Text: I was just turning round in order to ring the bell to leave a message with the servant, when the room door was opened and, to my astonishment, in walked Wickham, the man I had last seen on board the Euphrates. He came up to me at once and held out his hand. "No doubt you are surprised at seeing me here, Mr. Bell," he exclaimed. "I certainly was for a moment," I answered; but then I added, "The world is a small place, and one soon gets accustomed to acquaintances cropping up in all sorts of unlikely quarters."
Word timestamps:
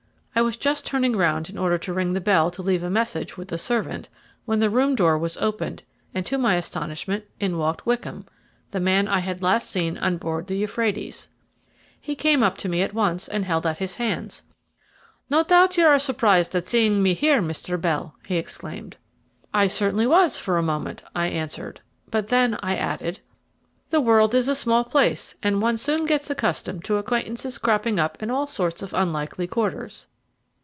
I 0.33 0.43
was 0.43 0.55
just 0.55 0.85
turning 0.87 1.15
round 1.17 1.49
in 1.49 1.57
order 1.57 1.77
to 1.77 1.93
ring 1.93 2.13
the 2.13 2.21
bell 2.21 2.49
to 2.51 2.61
leave 2.61 2.83
a 2.83 2.89
message 2.89 3.35
with 3.35 3.49
the 3.49 3.57
servant, 3.57 4.07
when 4.45 4.59
the 4.59 4.69
room 4.69 4.95
door 4.95 5.17
was 5.17 5.37
opened 5.37 5.83
and, 6.15 6.25
to 6.25 6.37
my 6.37 6.55
astonishment, 6.55 7.25
in 7.41 7.57
walked 7.57 7.85
Wickham, 7.85 8.25
the 8.71 8.79
man 8.79 9.09
I 9.09 9.19
had 9.19 9.43
last 9.43 9.69
seen 9.69 9.97
on 9.97 10.15
board 10.17 10.47
the 10.47 10.55
Euphrates. 10.55 11.27
He 11.99 12.15
came 12.15 12.43
up 12.43 12.57
to 12.59 12.69
me 12.69 12.81
at 12.81 12.93
once 12.93 13.27
and 13.27 13.43
held 13.43 13.67
out 13.67 13.79
his 13.79 13.95
hand. 13.95 14.41
"No 15.29 15.43
doubt 15.43 15.77
you 15.77 15.85
are 15.85 15.99
surprised 15.99 16.55
at 16.55 16.65
seeing 16.65 17.03
me 17.03 17.13
here, 17.13 17.41
Mr. 17.41 17.79
Bell," 17.79 18.15
he 18.25 18.37
exclaimed. 18.37 18.95
"I 19.53 19.67
certainly 19.67 20.07
was 20.07 20.37
for 20.37 20.57
a 20.57 20.63
moment," 20.63 21.03
I 21.13 21.27
answered; 21.27 21.81
but 22.09 22.29
then 22.29 22.57
I 22.63 22.77
added, 22.77 23.19
"The 23.89 24.01
world 24.01 24.33
is 24.33 24.47
a 24.47 24.55
small 24.55 24.85
place, 24.85 25.35
and 25.43 25.61
one 25.61 25.75
soon 25.75 26.05
gets 26.05 26.29
accustomed 26.29 26.85
to 26.85 26.95
acquaintances 26.95 27.57
cropping 27.57 27.99
up 27.99 28.23
in 28.23 28.31
all 28.31 28.47
sorts 28.47 28.81
of 28.81 28.93
unlikely 28.93 29.45
quarters." 29.45 30.07